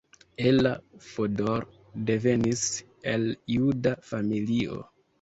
[0.51, 0.71] Ella
[1.09, 1.67] Fodor
[2.09, 2.65] devenis
[3.15, 4.85] el juda familio.